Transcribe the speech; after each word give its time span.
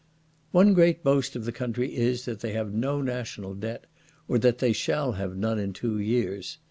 _"One 0.49 0.73
great 0.73 1.03
boast 1.03 1.35
of 1.35 1.45
the 1.45 1.51
country 1.51 1.95
is, 1.95 2.25
that 2.25 2.39
they 2.39 2.53
have 2.53 2.73
no 2.73 3.03
national 3.03 3.53
debt, 3.53 3.85
or 4.27 4.39
that 4.39 4.57
they 4.57 4.73
shall 4.73 5.11
have 5.11 5.37
none 5.37 5.59
in 5.59 5.73
two 5.73 5.99
years. 5.99 6.57